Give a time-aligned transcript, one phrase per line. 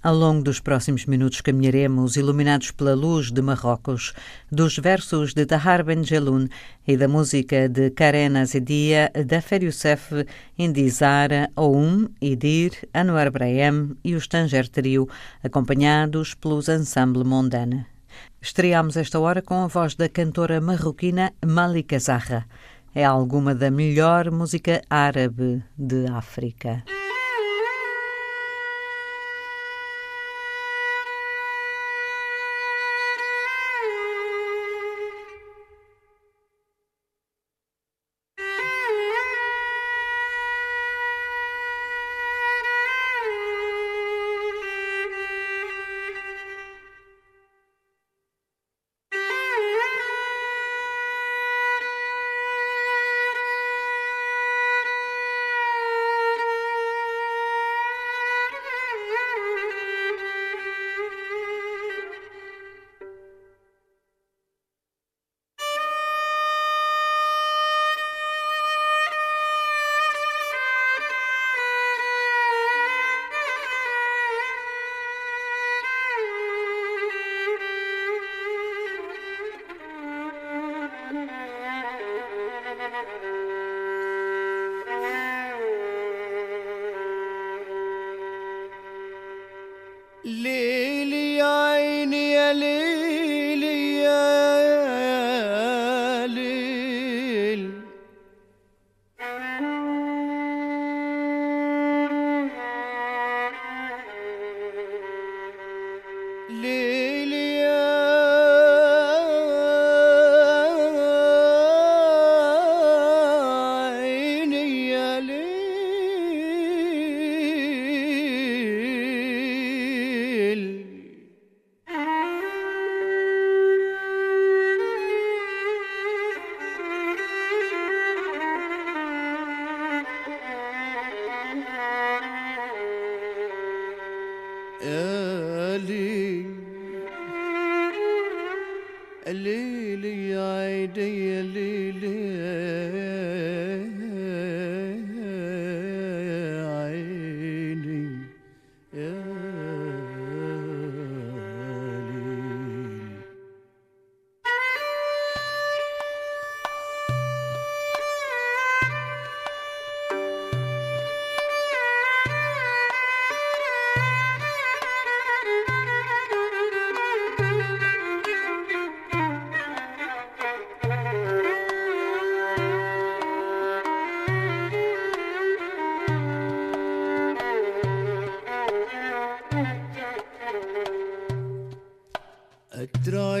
[0.00, 4.12] Ao longo dos próximos minutos caminharemos, iluminados pela luz de Marrocos,
[4.48, 6.46] dos versos de Tahar Ben Jeloun
[6.86, 10.24] e da música de Karen Azedia, Dafer Youssef,
[10.56, 15.08] Indizara, Oum, Idir, Anwar Brahim e o Tanger Trio,
[15.42, 17.84] acompanhados pelos Ensemble Mondane.
[18.40, 22.46] Estreamos esta hora com a voz da cantora marroquina Malika Zahra.
[22.94, 26.84] É alguma da melhor música árabe de África.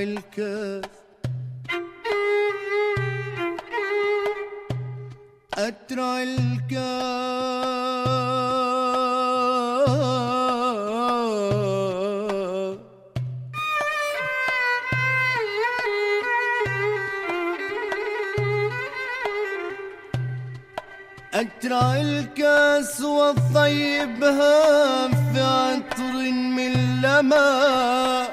[0.02, 0.84] الكاف
[5.58, 6.22] أترى
[11.48, 12.78] الكاف
[21.34, 24.62] أترى الكاس وطيبها
[25.08, 26.72] في عطر من
[27.02, 28.27] لمس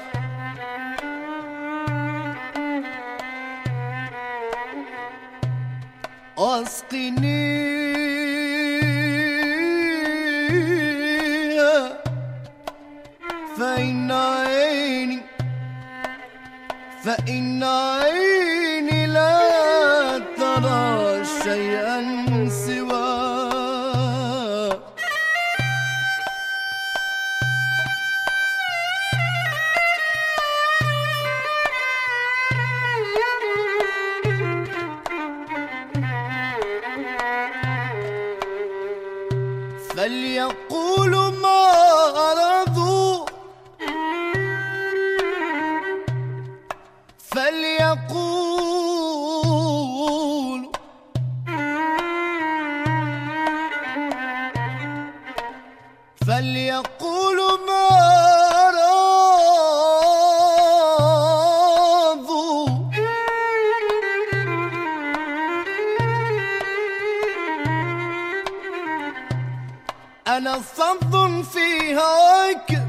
[70.37, 71.15] أنا الصد
[71.53, 72.83] في هواك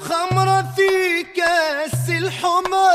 [0.00, 1.44] خمرة فيك
[2.18, 2.93] الحمر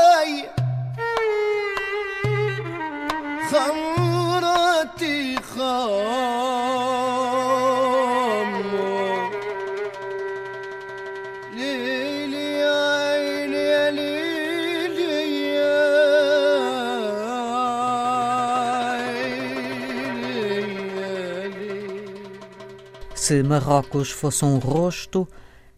[23.30, 25.28] Se Marrocos fosse um rosto,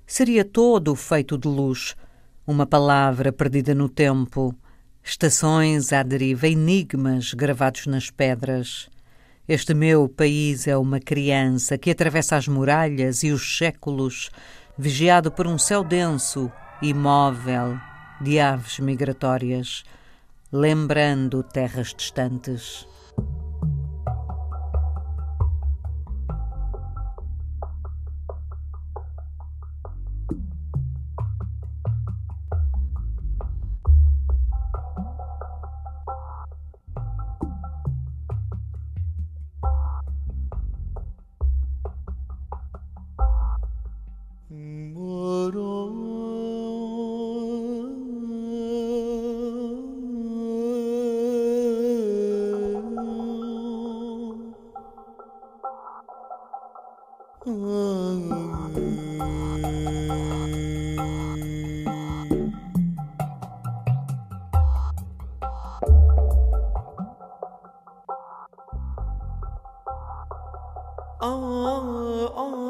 [0.06, 1.94] seria todo feito de luz,
[2.46, 4.54] uma palavra perdida no tempo,
[5.04, 8.88] estações à deriva, enigmas gravados nas pedras.
[9.46, 14.30] Este meu país é uma criança que atravessa as muralhas e os séculos,
[14.78, 16.50] vigiado por um céu denso,
[16.80, 17.78] imóvel,
[18.18, 19.84] de aves migratórias,
[20.50, 22.88] lembrando terras distantes.
[71.22, 72.61] آه آه.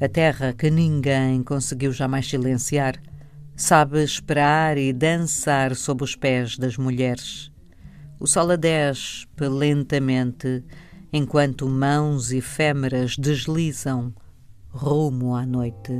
[0.00, 2.94] A terra que ninguém conseguiu jamais silenciar
[3.54, 7.52] sabe esperar e dançar sob os pés das mulheres.
[8.18, 10.64] O sol a desce lentamente
[11.12, 14.14] enquanto mãos efêmeras deslizam
[14.70, 15.92] rumo à noite.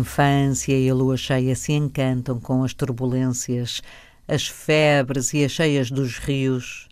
[0.00, 3.80] Infância e a lua cheia se encantam com as turbulências,
[4.26, 6.88] as febres e as cheias dos rios.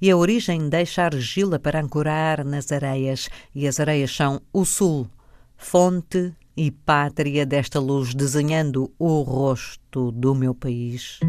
[0.00, 5.08] E a origem deixa argila para ancorar nas areias, e as areias são o sul,
[5.56, 11.20] fonte e pátria desta luz, desenhando o rosto do meu país.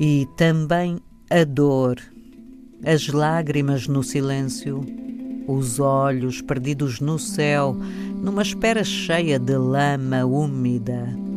[0.00, 1.98] E também a dor,
[2.82, 4.80] as lágrimas no silêncio,
[5.46, 7.76] os olhos perdidos no céu,
[8.16, 11.29] numa espera cheia de lama úmida.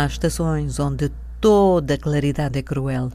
[0.00, 1.10] Há estações onde
[1.42, 3.12] toda claridade é cruel.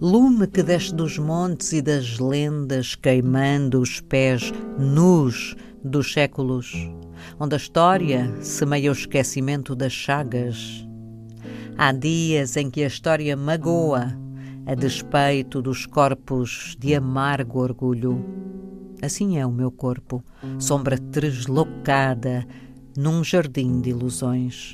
[0.00, 6.72] Lume que desce dos montes e das lendas, queimando os pés nus dos séculos,
[7.36, 10.86] onde a história semeia o esquecimento das chagas.
[11.76, 14.16] Há dias em que a história magoa,
[14.66, 18.24] a despeito dos corpos de amargo orgulho.
[19.02, 20.22] Assim é o meu corpo,
[20.60, 22.46] sombra deslocada
[22.96, 24.70] num jardim de ilusões.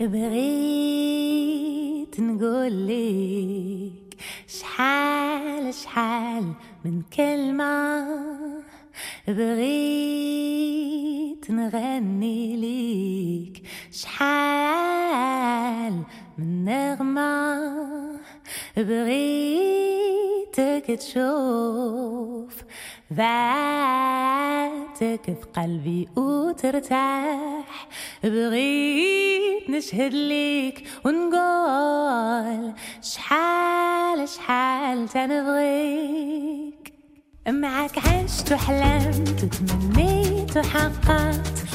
[2.17, 4.17] بغيت نقولك
[4.49, 6.53] شحال شحال
[6.85, 8.07] من كلمة
[9.29, 10.67] بغيت
[11.51, 13.63] نغني ليك.
[13.93, 16.03] شحال
[16.39, 18.21] من نغمة
[18.77, 22.55] بغيتك تشوف.
[25.01, 27.89] ذاتك في قلبي وترتاح.
[28.25, 36.93] بغيت نشهد ليك ونقول شحال شحال تنبغيك.
[37.49, 41.66] معك عشت وحلمت وتمنيت وحققت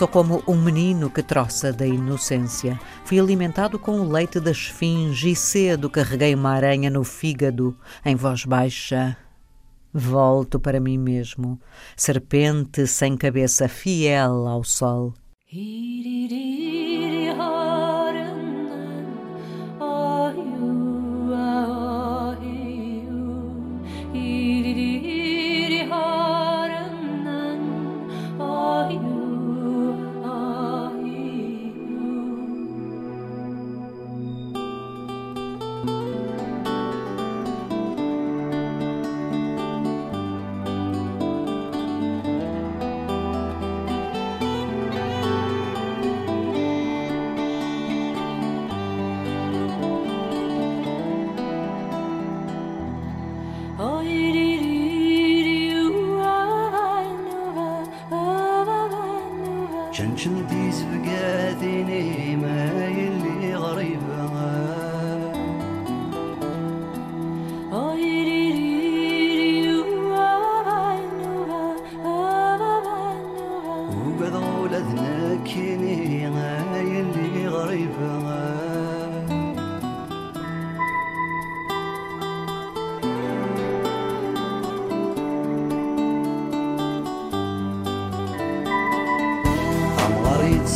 [0.00, 2.80] Sou como um menino que troça da inocência.
[3.04, 8.16] Fui alimentado com o leite da esfinge e cedo carreguei uma aranha no fígado, em
[8.16, 9.14] voz baixa.
[9.92, 11.60] Volto para mim mesmo,
[11.94, 15.12] serpente sem cabeça, fiel ao sol.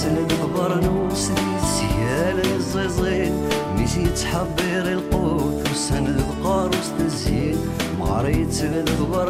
[0.05, 3.33] سلم خبر نوسري سيال الزيزين
[3.79, 7.59] ميسي تحبير القوت وسند بقاروس تزين
[8.01, 8.85] معريت سلم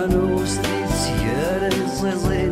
[0.06, 2.50] نوسري سيال الزيزين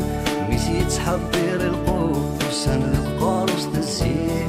[0.48, 4.48] ميسي تحبير القوت وسند بقاروس تزين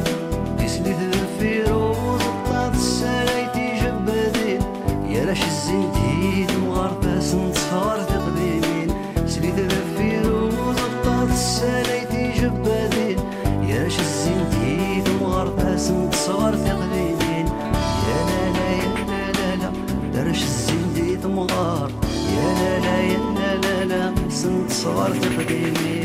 [2.73, 4.61] السلايتي جبدين
[5.09, 6.51] يا الزين تيد
[24.83, 26.02] صغار في قديمي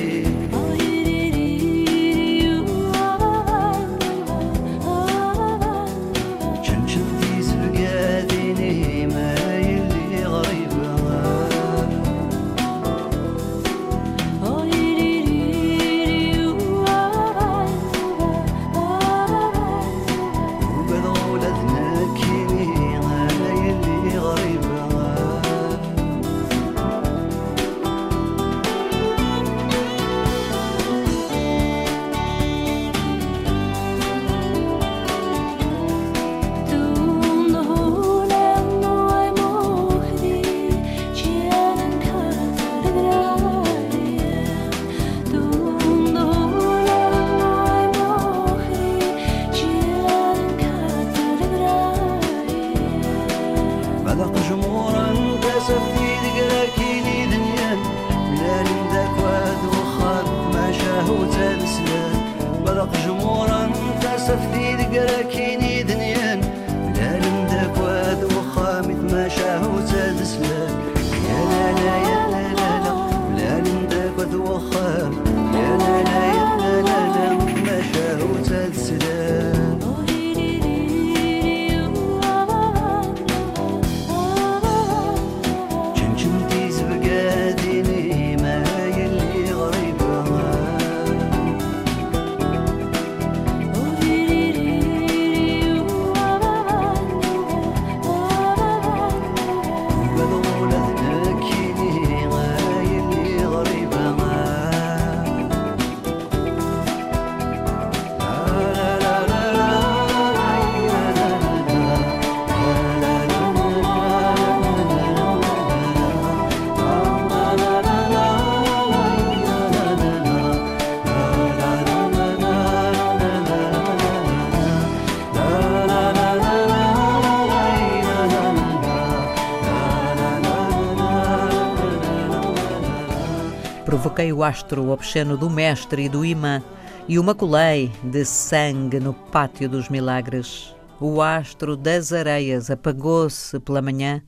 [134.39, 136.63] o astro obsceno do mestre e do imã
[137.09, 140.73] e o maculei de sangue no pátio dos milagres.
[141.01, 144.23] O astro das areias apagou-se pela manhã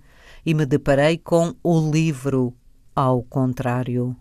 [0.45, 2.53] e me deparei com o livro
[2.93, 4.17] ao contrário.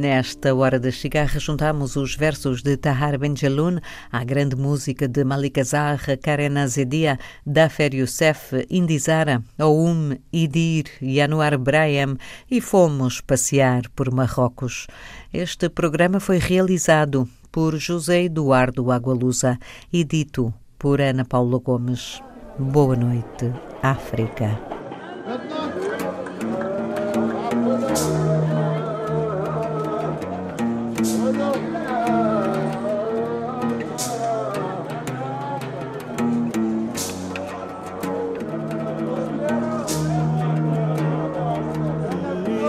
[0.00, 3.80] Nesta hora das cigarras juntamos os versos de Tahar Benjeloun,
[4.10, 11.58] a grande música de Malik Azar, Karen Azedia, Dafer Youssef, Indizara, Oum, Idir e Anwar
[11.58, 12.16] Brahim
[12.50, 14.86] e fomos passear por Marrocos.
[15.34, 19.58] Este programa foi realizado por José Eduardo Agualusa
[19.92, 22.22] e dito por Ana Paula Gomes.
[22.58, 24.79] Boa noite, África.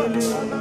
[0.01, 0.60] Hallelujah.